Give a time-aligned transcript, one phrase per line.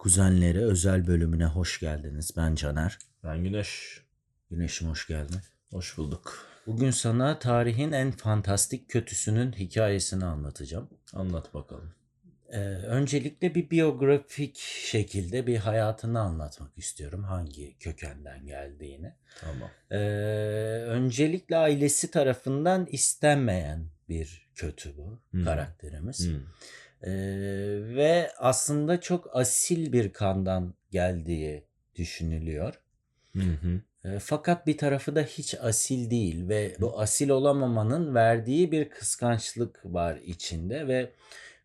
[0.00, 2.30] Kuzenleri özel bölümüne hoş geldiniz.
[2.36, 2.98] Ben Caner.
[3.24, 4.00] Ben Güneş.
[4.50, 5.40] Güneşim hoş geldin.
[5.70, 6.46] Hoş bulduk.
[6.66, 10.88] Bugün sana tarihin en fantastik kötüsünün hikayesini anlatacağım.
[11.12, 11.94] Anlat bakalım.
[12.48, 14.56] Ee, öncelikle bir biyografik
[14.90, 17.24] şekilde bir hayatını anlatmak istiyorum.
[17.24, 19.12] Hangi kökenden geldiğini.
[19.40, 19.70] Tamam.
[19.90, 19.96] Ee,
[20.86, 25.44] öncelikle ailesi tarafından istenmeyen bir kötü bu Hmm.
[25.44, 26.26] karakterimiz.
[26.28, 26.40] Hmm.
[27.02, 27.10] Ee,
[27.96, 31.64] ve aslında çok asil bir kandan geldiği
[31.96, 32.74] düşünülüyor.
[33.36, 33.80] Hı hı.
[34.08, 39.80] E, Fakat bir tarafı da hiç asil değil ve bu asil olamamanın verdiği bir kıskançlık
[39.84, 41.10] var içinde ve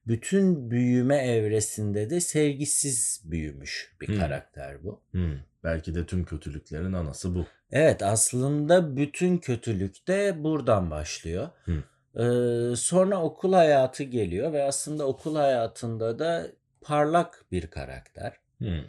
[0.08, 4.20] bütün büyüme evresinde de sevgisiz büyümüş bir Hmm.
[4.20, 5.02] karakter bu.
[5.11, 5.33] Hmm.
[5.63, 7.45] Belki de tüm kötülüklerin anası bu.
[7.72, 11.49] Evet aslında bütün kötülük de buradan başlıyor.
[11.66, 11.83] Hmm.
[12.19, 16.47] Ee, sonra okul hayatı geliyor ve aslında okul hayatında da
[16.81, 18.33] parlak bir karakter.
[18.57, 18.83] Hmm.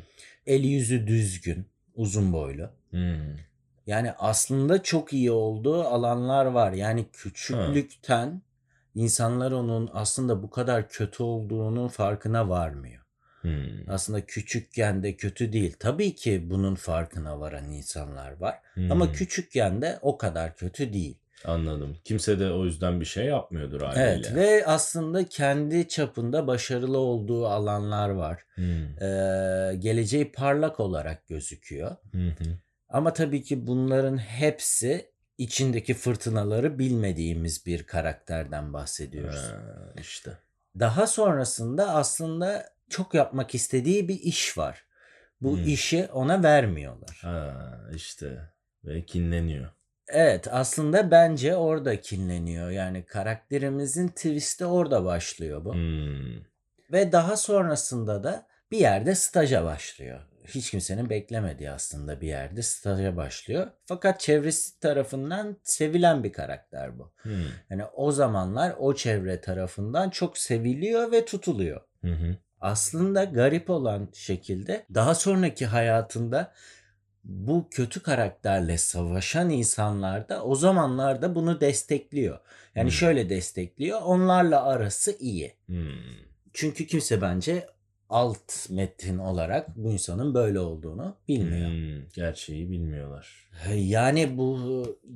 [0.46, 2.70] Eli yüzü düzgün, uzun boylu.
[2.90, 3.36] Hmm.
[3.86, 6.72] Yani aslında çok iyi olduğu alanlar var.
[6.72, 8.42] Yani küçüklükten
[8.94, 13.02] insanlar onun aslında bu kadar kötü olduğunu farkına varmıyor.
[13.40, 13.90] Hmm.
[13.90, 15.77] Aslında küçükken de kötü değil.
[15.78, 18.58] Tabii ki bunun farkına varan insanlar var.
[18.74, 18.92] Hmm.
[18.92, 21.18] Ama küçükken de o kadar kötü değil.
[21.47, 21.97] Anladım.
[22.05, 24.02] Kimse de o yüzden bir şey yapmıyordur haliyle.
[24.02, 28.42] Evet ve aslında kendi çapında başarılı olduğu alanlar var.
[28.55, 28.84] Hmm.
[29.02, 31.91] Ee, geleceği parlak olarak gözüküyor.
[32.12, 32.44] Hı hı.
[32.89, 39.36] Ama tabii ki bunların hepsi içindeki fırtınaları bilmediğimiz bir karakterden bahsediyoruz.
[39.36, 40.30] Ha, işte.
[40.78, 44.84] Daha sonrasında aslında çok yapmak istediği bir iş var.
[45.41, 45.67] Bu Hmm.
[45.67, 47.19] işi ona vermiyorlar.
[47.22, 47.55] Ha,
[47.94, 48.39] işte.
[48.84, 49.70] Ve kinleniyor.
[50.08, 52.70] Evet aslında bence orada kinleniyor.
[52.70, 55.74] Yani karakterimizin twist'i orada başlıyor bu.
[55.74, 56.44] Hmm.
[56.92, 60.20] Ve daha sonrasında da bir yerde staja başlıyor.
[60.44, 63.66] Hiç kimsenin beklemediği aslında bir yerde staja başlıyor.
[63.86, 67.12] Fakat çevresi tarafından sevilen bir karakter bu.
[67.16, 67.33] Hmm.
[67.70, 71.80] Yani o zamanlar o çevre tarafından çok seviliyor ve tutuluyor.
[72.00, 72.36] Hı hı.
[72.61, 76.52] Aslında garip olan şekilde daha sonraki hayatında
[77.27, 82.39] bu kötü karakterle savaşan insanlar da o zamanlarda bunu destekliyor.
[82.75, 82.92] Yani Hmm.
[82.92, 84.01] şöyle destekliyor.
[84.03, 85.55] Onlarla arası iyi.
[85.67, 85.87] Hmm.
[86.53, 87.67] Çünkü kimse bence
[88.08, 91.70] alt metin olarak bu insanın böyle olduğunu bilmiyor.
[91.70, 92.08] Hmm.
[92.14, 93.48] Gerçeği bilmiyorlar.
[93.74, 94.58] Yani bu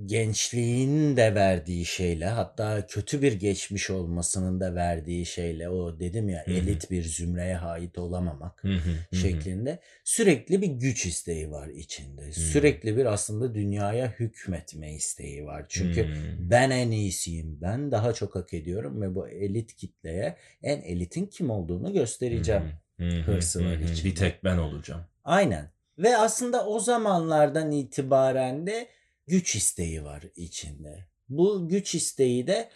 [0.06, 6.46] gençliğin de verdiği şeyle hatta kötü bir geçmiş olmasının da verdiği şeyle o dedim ya
[6.46, 6.50] hı.
[6.50, 9.16] elit bir zümreye ait olamamak hı.
[9.16, 12.32] şeklinde sürekli bir güç isteği var içinde.
[12.32, 15.66] Sürekli bir aslında dünyaya hükmetme isteği var.
[15.68, 16.50] Çünkü Hmm.
[16.50, 17.58] ben en iyisiyim.
[17.60, 22.62] Ben daha çok hak ediyorum ve bu elit kitleye en elitin kim olduğunu göstereceğim.
[22.62, 23.22] Hı hı.
[23.22, 23.92] Hırsı var Hı hı.
[23.92, 24.08] içinde.
[24.08, 25.02] Bir tek ben olacağım.
[25.24, 25.70] Aynen.
[25.98, 28.88] Ve aslında o zamanlardan itibaren de
[29.26, 31.06] güç isteği var içinde.
[31.28, 32.68] Bu güç isteği de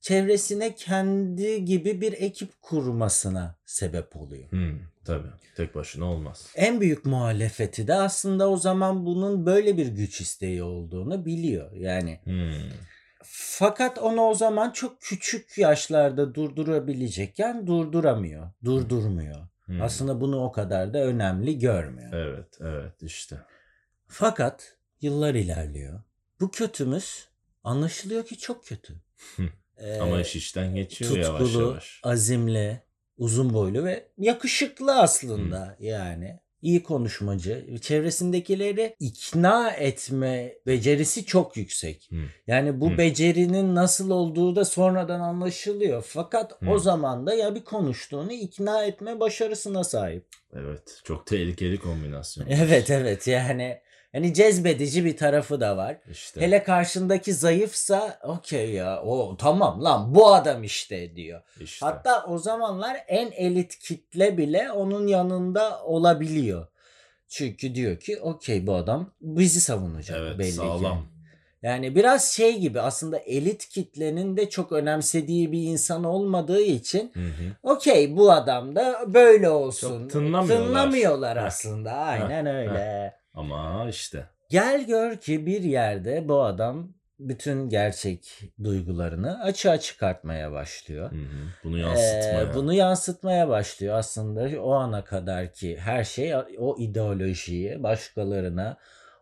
[0.00, 4.50] çevresine kendi gibi bir ekip kurmasına sebep oluyor.
[4.50, 5.28] Hmm, tabii.
[5.56, 6.46] Tek başına olmaz.
[6.56, 11.72] En büyük muhalefeti de aslında o zaman bunun böyle bir güç isteği olduğunu biliyor.
[11.72, 12.70] Yani Hmm.
[13.24, 19.36] Fakat onu o zaman çok küçük yaşlarda durdurabilecekken durduramıyor, durdurmuyor.
[19.64, 19.82] Hmm.
[19.82, 22.12] Aslında bunu o kadar da önemli görmüyor.
[22.12, 23.36] Evet, evet işte.
[24.06, 26.00] Fakat yıllar ilerliyor.
[26.40, 27.28] Bu kötümüz
[27.64, 28.94] anlaşılıyor ki çok kötü.
[29.76, 32.00] Ee, Ama iş işten geçiyor yavaş tutkulu, yavaş.
[32.02, 32.82] azimli,
[33.16, 36.40] uzun boylu ve yakışıklı aslında yani.
[36.62, 42.08] İyi konuşmacı, çevresindekileri ikna etme becerisi çok yüksek.
[42.10, 42.16] Hı.
[42.46, 42.98] Yani bu Hı.
[42.98, 46.04] becerinin nasıl olduğu da sonradan anlaşılıyor.
[46.08, 46.80] Fakat o Hı.
[46.80, 50.24] zaman da ya bir konuştuğunu ikna etme başarısına sahip.
[50.54, 52.46] Evet, çok tehlikeli kombinasyon.
[52.46, 53.80] Evet evet yani
[54.12, 55.96] hani cezbedici bir tarafı da var.
[56.10, 56.40] İşte.
[56.40, 61.42] Hele karşındaki zayıfsa okey ya o tamam lan bu adam işte diyor.
[61.60, 61.86] işte.
[61.86, 66.66] Hatta o zamanlar en elit kitle bile onun yanında olabiliyor.
[67.28, 71.02] Çünkü diyor ki okey bu adam bizi savunacak evet, belli sağlam.
[71.02, 71.08] ki.
[71.62, 77.12] Yani biraz şey gibi aslında elit kitlenin de çok önemsediği bir insan olmadığı için
[77.62, 80.02] okey bu adam da böyle olsun.
[80.02, 80.66] Çok tınlamıyorlar.
[80.66, 83.19] Tınlamıyorlar aslında aynen öyle.
[83.34, 84.26] Ama işte.
[84.48, 91.10] Gel gör ki bir yerde bu adam bütün gerçek duygularını açığa çıkartmaya başlıyor.
[91.10, 91.48] Hı hı.
[91.64, 92.42] Bunu yansıtmaya.
[92.42, 98.76] Ee, bunu yansıtmaya başlıyor aslında o ana kadar ki her şey o ideolojiyi başkalarına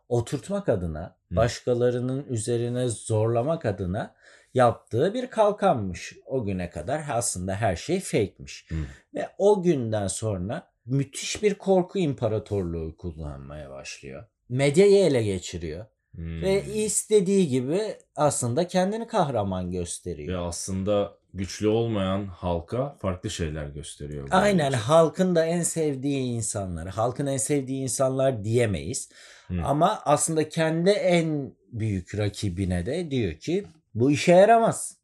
[0.08, 1.36] oturtmak adına, Hı.
[1.36, 4.14] başkalarının üzerine zorlamak adına
[4.54, 6.16] yaptığı bir kalkanmış.
[6.26, 8.66] O güne kadar aslında her şey fake'miş.
[8.68, 8.74] Hı.
[9.14, 14.24] Ve o günden sonra müthiş bir korku imparatorluğu kullanmaya başlıyor.
[14.48, 15.86] Medyayı ele geçiriyor.
[16.14, 16.42] Hmm.
[16.42, 17.80] Ve istediği gibi
[18.16, 20.34] aslında kendini kahraman gösteriyor.
[20.34, 24.28] Ve aslında güçlü olmayan halka farklı şeyler gösteriyor.
[24.30, 24.76] Aynen böylece.
[24.76, 29.10] halkın da en sevdiği insanları, halkın en sevdiği insanlar diyemeyiz.
[29.48, 29.62] Hı.
[29.64, 33.64] Ama aslında kendi en büyük rakibine de diyor ki
[33.94, 34.98] bu işe yaramaz.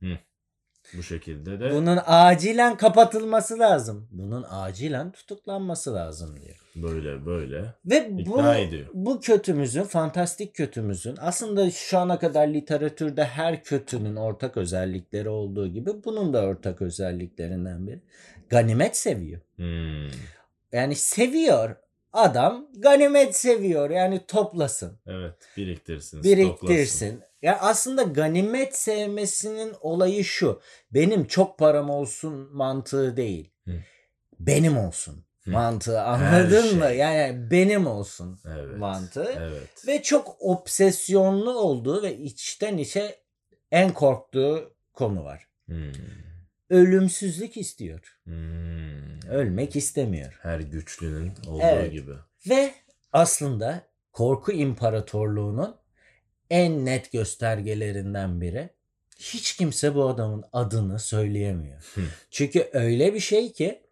[0.96, 4.08] Bu şekilde de Bunun acilen kapatılması lazım.
[4.10, 6.56] Bunun acilen tutuklanması lazım diyor.
[6.74, 7.74] böyle böyle.
[7.86, 8.86] Ve bu ediyor.
[8.94, 15.90] bu kötümüzün, fantastik kötümüzün aslında şu ana kadar literatürde her kötünün ortak özellikleri olduğu gibi
[16.04, 18.00] bunun da ortak özelliklerinden biri.
[18.48, 19.40] Ganimet seviyor.
[19.56, 20.10] Hmm.
[20.72, 21.76] Yani seviyor.
[22.14, 23.90] Adam ganimet seviyor.
[23.90, 26.22] Yani toplasın, Evet biriktirsin.
[26.22, 27.20] biriktirsin.
[27.42, 30.60] Ya aslında ganimet sevmesinin olayı şu.
[30.90, 33.50] Benim çok param olsun mantığı değil.
[33.64, 33.72] Hı.
[34.40, 35.50] Benim olsun Hı.
[35.50, 36.00] mantığı.
[36.02, 36.78] Anladın şey.
[36.78, 36.84] mı?
[36.86, 38.78] Yani benim olsun Evet.
[38.78, 39.34] mantığı.
[39.38, 39.86] Evet.
[39.86, 43.18] Ve çok obsesyonlu olduğu ve içten içe
[43.72, 45.48] en korktuğu konu var.
[45.66, 45.92] Hmm.
[46.74, 48.18] Ölümsüzlük istiyor.
[48.24, 49.30] Hmm.
[49.30, 50.38] Ölmek istemiyor.
[50.42, 51.92] Her güçlünün olduğu Evet.
[51.92, 52.12] gibi.
[52.48, 52.74] Ve
[53.12, 53.82] aslında
[54.12, 55.76] korku imparatorluğunun
[56.50, 58.70] en net göstergelerinden biri
[59.18, 61.94] hiç kimse bu adamın adını söyleyemiyor.
[62.30, 63.82] Çünkü öyle bir şey ki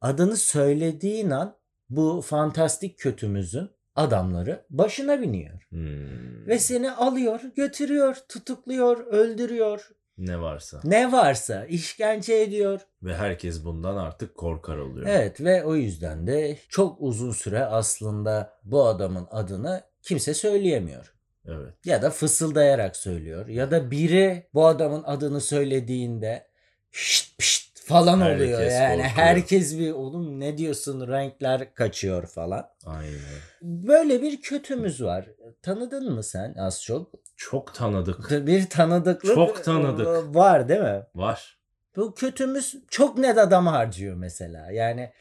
[0.00, 1.56] adını söylediğin an
[1.90, 5.66] bu fantastik kötümüzün adamları başına biniyor.
[5.68, 6.46] Hmm.
[6.46, 9.90] Ve seni alıyor, götürüyor, tutukluyor, öldürüyor.
[10.18, 10.80] Ne varsa.
[10.84, 12.80] Ne varsa işkence ediyor.
[13.02, 15.06] Ve herkes bundan artık korkar oluyor.
[15.06, 21.14] Evet ve o yüzden de çok uzun süre aslında bu adamın adını kimse söyleyemiyor.
[21.48, 21.74] Evet.
[21.84, 23.46] Ya da fısıldayarak söylüyor.
[23.46, 26.46] Ya da biri bu adamın adını söylediğinde
[26.92, 28.96] şşt pşt falan oluyor Herkes yani.
[28.96, 29.26] korkuyor.
[29.26, 32.68] Herkes bir oğlum ne diyorsun renkler kaçıyor falan.
[32.86, 33.20] Aynen.
[33.62, 35.26] Böyle bir kötümüz var.
[35.62, 37.23] Tanıdın mı sen az çok?
[37.36, 38.46] Çok tanıdık.
[38.46, 40.34] Bir tanıdıklık Çok tanıdık.
[40.36, 41.02] var değil mi?
[41.14, 41.58] Var.
[41.96, 44.70] Bu kötümüz çok net adam harcıyor mesela.
[44.72, 45.12] Yani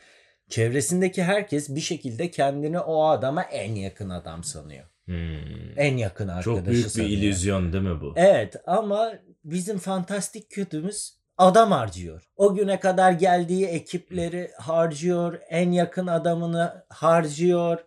[0.50, 4.86] çevresindeki herkes bir şekilde kendini o adama en yakın adam sanıyor.
[5.06, 5.78] Hmm.
[5.80, 7.10] En yakın arkadaşı Çok büyük bir sanıyor.
[7.12, 8.14] illüzyon değil mi bu?
[8.16, 9.14] Evet ama
[9.44, 12.30] bizim fantastik kötümüz adam harcıyor.
[12.36, 15.40] O güne kadar geldiği ekipleri harcıyor.
[15.50, 17.80] En yakın adamını harcıyor.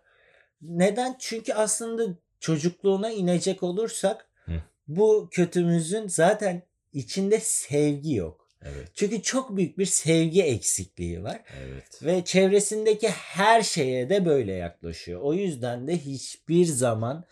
[0.61, 1.15] Neden?
[1.19, 2.03] Çünkü aslında
[2.39, 4.51] çocukluğuna inecek olursak Hı.
[4.87, 6.61] bu kötümüzün zaten
[6.93, 8.47] içinde sevgi yok.
[8.61, 8.87] Evet.
[8.93, 12.03] Çünkü çok büyük bir sevgi eksikliği var Evet.
[12.03, 15.21] ve çevresindeki her şeye de böyle yaklaşıyor.
[15.21, 17.25] O yüzden de hiçbir zaman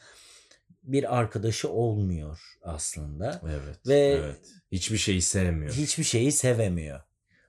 [0.84, 3.42] bir arkadaşı olmuyor aslında.
[3.46, 3.88] Evet.
[3.88, 4.40] Ve- evet.
[4.72, 5.74] Hiçbir şeyi sevmiyor.
[5.74, 7.02] Hiçbir şeyi sevemiyor.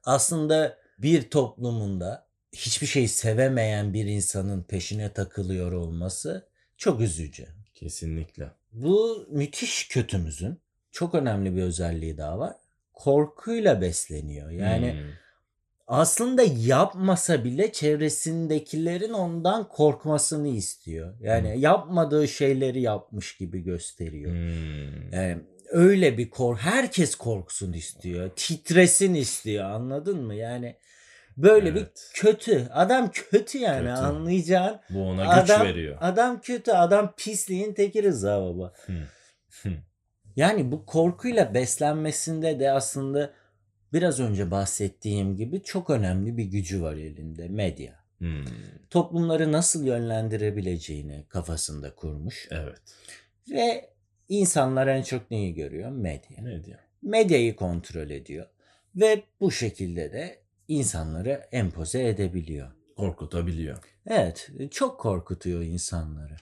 [0.05, 7.47] Aslında bir toplumunda hiçbir şeyi sevemeyen bir insanın peşine takılıyor olması çok üzücü.
[7.75, 8.51] Kesinlikle.
[8.73, 10.59] Bu müthiş kötümüzün
[10.93, 12.57] çok önemli bir özelliği daha var.
[12.93, 14.51] Korkuyla besleniyor.
[14.51, 15.11] Yani Hmm.
[15.87, 21.15] aslında yapmasa bile çevresindekilerin ondan korkmasını istiyor.
[21.21, 24.31] Yani yapmadığı şeyleri yapmış gibi gösteriyor.
[24.33, 25.13] Hmm.
[25.13, 25.39] Yani
[25.71, 28.31] öyle bir kork herkes korksun istiyor.
[28.37, 29.65] Titresin istiyor.
[29.65, 30.35] Anladın mı?
[30.35, 30.77] Yani
[31.37, 32.11] böyle bir Evet.
[32.15, 32.69] kötü.
[32.73, 33.91] Adam kötü yani Kötü.
[33.91, 34.81] anlayacağın.
[34.91, 35.97] Bu ona güç Adam veriyor.
[36.01, 36.71] adam kötü.
[36.73, 38.73] Adam pisliğin teki Rıza baba.
[40.37, 43.31] Yani bu korkuyla beslenmesinde de aslında
[43.93, 47.95] biraz önce bahsettiğim gibi çok önemli bir gücü var elinde medya.
[48.19, 48.45] Hmm.
[48.91, 52.81] Toplumları nasıl yönlendirebileceğini kafasında kurmuş Evet.
[53.51, 53.91] ve
[54.29, 55.91] insanlar en çok neyi görüyor?
[55.91, 56.65] Medya.
[56.65, 56.79] Diyor?
[57.03, 58.47] Medyayı kontrol ediyor
[58.97, 62.73] ve bu şekilde de insanları empoze edebiliyor.
[62.97, 63.79] Korkutabiliyor.
[64.07, 66.37] Evet, çok korkutuyor insanları.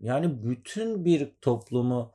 [0.00, 2.12] Yani bütün bir toplumu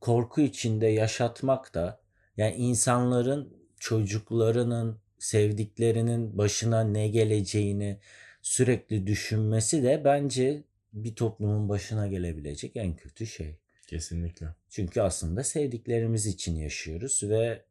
[0.00, 2.00] korku içinde yaşatmak da
[2.36, 7.98] yani insanların çocuklarının sevdiklerinin başına ne geleceğini
[8.42, 10.62] sürekli düşünmesi de bence
[10.92, 13.56] bir toplumun başına gelebilecek en kötü şey.
[13.86, 14.46] Kesinlikle.
[14.68, 17.64] Çünkü aslında sevdiklerimiz için yaşıyoruz ve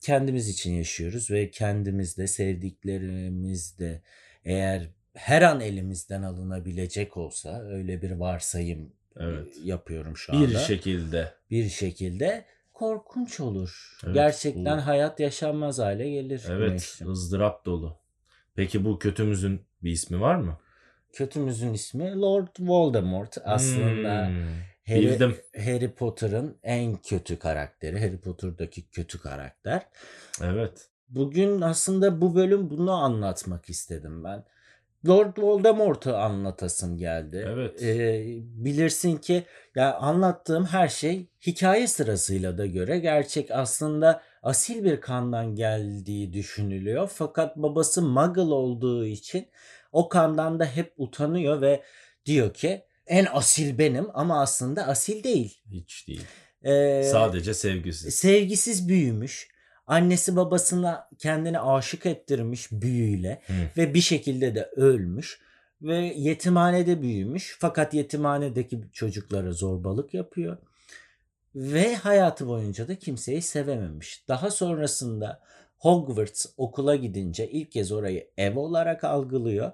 [0.00, 4.02] kendimiz için yaşıyoruz ve kendimiz de sevdiklerimiz de
[4.44, 9.46] eğer her an elimizden alınabilecek olsa öyle bir varsayım Evet.
[9.64, 10.48] yapıyorum şu anda.
[10.48, 11.34] Bir şekilde.
[11.50, 13.98] bir şekilde korkunç olur.
[14.04, 14.82] Evet, Gerçekten olur.
[14.82, 16.42] hayat yaşanmaz hale gelir.
[16.48, 16.68] Evet.
[16.68, 17.12] Güneşciğim.
[17.12, 17.96] ızdırap dolu.
[18.54, 20.58] Peki bu kötümüzün bir ismi var mı?
[21.12, 23.38] Kötümüzün ismi Lord Voldemort.
[23.44, 24.34] Aslında Hmm.
[24.90, 25.36] Harry, Bildim.
[25.56, 28.00] Harry Potter'ın en kötü karakteri.
[28.00, 29.82] Harry Potter'daki kötü karakter.
[30.42, 30.88] Evet.
[31.08, 34.44] Bugün aslında bu bölüm bunu anlatmak istedim ben.
[35.08, 37.46] Lord Voldemort'u anlatasım geldi.
[37.48, 37.82] Evet.
[37.82, 39.44] Ee, bilirsin ki
[39.74, 43.50] ya anlattığım her şey hikaye sırasıyla da göre gerçek.
[43.50, 47.10] Aslında asil bir kandan geldiği düşünülüyor.
[47.14, 49.48] Fakat babası Muggle olduğu için
[49.92, 51.82] o kandan da hep utanıyor ve
[52.26, 55.62] diyor ki en asil benim ama aslında asil değil.
[55.70, 56.26] Hiç değil.
[56.62, 58.14] Ee, Sadece sevgisiz.
[58.14, 59.48] sevgisiz büyümüş.
[59.86, 63.52] Annesi babasına kendini aşık ettirmiş büyüyle Hı.
[63.76, 65.40] ve bir şekilde de ölmüş
[65.82, 70.56] ve yetimhanede büyümüş fakat yetimhanedeki çocuklara zorbalık yapıyor
[71.54, 74.28] ve hayatı boyunca da kimseyi sevememiş.
[74.28, 75.40] Daha sonrasında
[75.78, 79.72] Hogwarts okula gidince ilk kez orayı ev olarak algılıyor.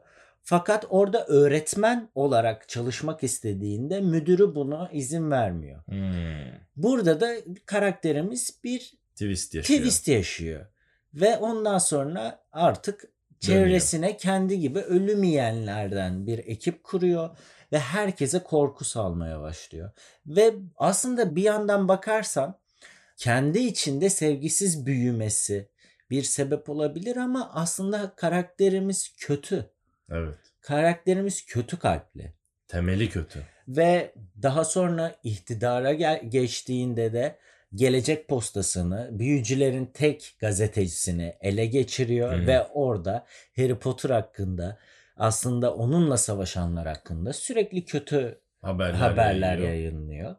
[0.49, 5.83] Fakat orada öğretmen olarak çalışmak istediğinde müdürü buna izin vermiyor.
[5.87, 6.61] Hmm.
[6.76, 7.35] Burada da
[7.67, 9.81] karakterimiz bir Twist yaşıyor.
[9.81, 10.67] twist yaşıyor.
[11.15, 13.05] Ve ondan sonra artık
[13.41, 17.37] çevresine kendi gibi ölüm yiyenlerden bir ekip kuruyor
[17.73, 19.91] ve herkese korku salmaya başlıyor.
[20.26, 22.59] Ve aslında bir yandan bakarsan
[23.17, 25.69] kendi içinde sevgisiz büyümesi
[26.11, 29.75] bir sebep olabilir ama aslında karakterimiz kötü.
[30.11, 30.35] Evet.
[30.61, 32.33] Karakterimiz kötü kalpli.
[32.69, 33.43] Temeli kötü.
[33.69, 37.39] Ve daha sonra iktidara gel- geçtiğinde de
[37.75, 42.47] Gelecek Postası'nı, büyücülerin tek gazetecisini ele geçiriyor Hı.
[42.47, 44.79] ve orada Harry Potter hakkında
[45.17, 50.37] aslında onunla savaşanlar hakkında sürekli kötü Haberler, haberler yayınlıyor.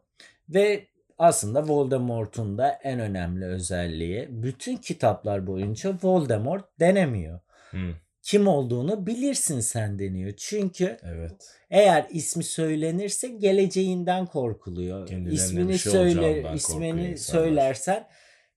[0.49, 7.39] Ve aslında Voldemort'un da en önemli özelliği bütün kitaplar boyunca Voldemort denemiyor.
[7.71, 7.95] Hı.
[8.27, 10.33] Kim olduğunu bilirsin sen deniyor.
[10.37, 11.57] Çünkü Evet.
[11.69, 15.07] eğer ismi söylenirse geleceğinden korkuluyor.
[15.07, 18.07] Kendilerine İsmini bir şey söyle olacağından korkuyor ismini söylersen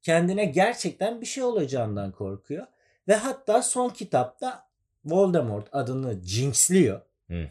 [0.02, 2.66] kendine gerçekten bir şey olacağından korkuyor
[3.08, 4.66] ve hatta son kitapta
[5.04, 7.00] Voldemort adını jinxliyor.
[7.28, 7.48] Hı.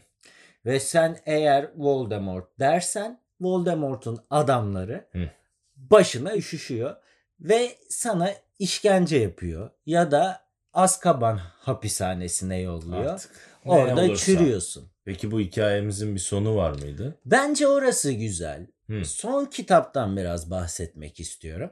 [0.66, 5.30] Ve sen eğer Voldemort dersen Voldemort'un adamları Hı.
[5.76, 6.96] başına üşüşüyor
[7.40, 13.04] ve sana işkence yapıyor ya da Azkaban hapishanesine yolluyor.
[13.12, 13.30] Artık.
[13.64, 14.24] Ne Orada olursa.
[14.24, 14.90] çürüyorsun.
[15.04, 17.18] Peki bu hikayemizin bir sonu var mıydı?
[17.24, 18.66] Bence orası güzel.
[18.86, 19.04] Hı.
[19.04, 21.70] Son kitaptan biraz bahsetmek istiyorum.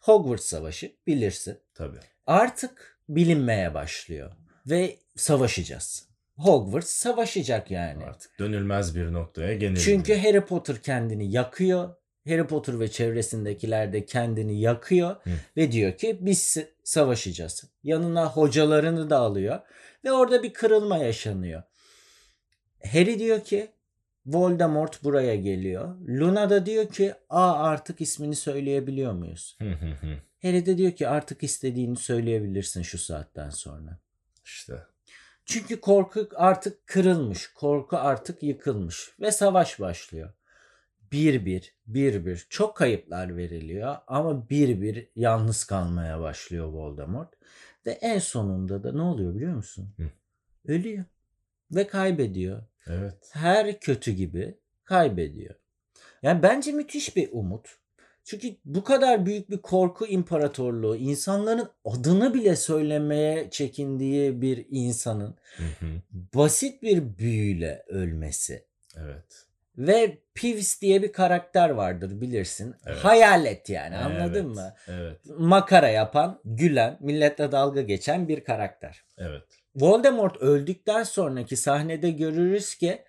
[0.00, 1.58] Hogwarts Savaşı bilirsin.
[1.74, 1.98] Tabii.
[2.26, 4.32] Artık bilinmeye başlıyor
[4.66, 6.08] ve savaşacağız.
[6.36, 8.04] Hogwarts savaşacak yani.
[8.04, 9.80] Artık dönülmez bir noktaya genelde.
[9.80, 11.94] Çünkü Harry Potter kendini yakıyor.
[12.28, 15.30] Harry Potter ve çevresindekiler de kendini yakıyor Hı.
[15.56, 17.64] ve diyor ki biz savaşacağız.
[17.82, 19.60] Yanına hocalarını da alıyor
[20.04, 21.62] ve orada bir kırılma yaşanıyor.
[22.92, 23.70] Harry diyor ki
[24.26, 25.94] Voldemort buraya geliyor.
[26.08, 29.58] Luna da diyor ki aa artık ismini söyleyebiliyor muyuz?
[30.42, 33.98] Harry de diyor ki artık istediğini söyleyebilirsin şu saatten sonra.
[34.44, 34.82] İşte.
[35.44, 37.52] Çünkü korku artık kırılmış.
[37.54, 39.10] Korku artık yıkılmış.
[39.20, 40.32] Ve savaş başlıyor.
[41.12, 42.46] Bir bir, bir bir.
[42.50, 47.34] Çok kayıplar veriliyor ama bir bir yalnız kalmaya başlıyor Voldemort.
[47.86, 49.94] Ve en sonunda da ne oluyor biliyor musun?
[49.96, 50.10] Hı.
[50.72, 51.04] Ölüyor.
[51.70, 52.62] Ve kaybediyor.
[52.86, 53.30] Evet.
[53.32, 55.54] Her kötü gibi kaybediyor.
[56.22, 57.80] Yani bence müthiş bir umut.
[58.24, 65.62] Çünkü bu kadar büyük bir korku imparatorluğu, insanların adını bile söylemeye çekindiği bir insanın Hı
[65.62, 65.86] hı.
[66.34, 68.64] basit bir büyüyle ölmesi.
[68.96, 69.49] Evet.
[69.78, 72.74] Ve Peeves diye bir karakter vardır bilirsin.
[72.86, 72.98] Evet.
[72.98, 74.74] Hayalet yani anladın Evet, mı?
[74.88, 75.16] Evet.
[75.38, 79.04] Makara yapan, gülen, milletle dalga geçen bir karakter.
[79.18, 79.42] Evet.
[79.76, 83.02] Voldemort öldükten sonraki sahnede görürüz ki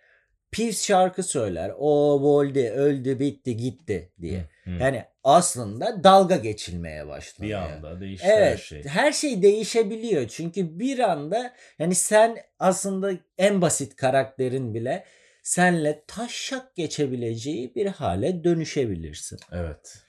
[0.51, 1.71] Peeves şarkı söyler.
[1.77, 4.39] O Voldy öldü bitti gitti diye.
[4.63, 4.73] Hı hı.
[4.79, 7.61] Yani aslında dalga geçilmeye başlanıyor.
[7.61, 8.83] bir anda değişti Evet, her şey.
[8.83, 10.27] her şey değişebiliyor.
[10.27, 15.03] Çünkü bir anda yani sen aslında en basit karakterin bile
[15.41, 19.39] senle taşak geçebileceği bir hale dönüşebilirsin.
[19.51, 20.03] Evet.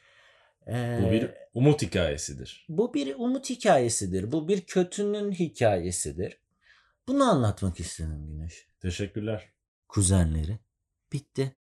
[0.69, 2.67] Ee, Bu bir umut hikayesidir.
[2.69, 4.33] bu bir umut hikayesidir.
[4.33, 6.39] Bu bir kötünün hikayesidir.
[7.09, 8.67] Bunu anlatmak istedim Güneş.
[8.81, 9.49] Teşekkürler.
[9.89, 10.59] Kuzenleri.
[11.13, 11.57] Bitti.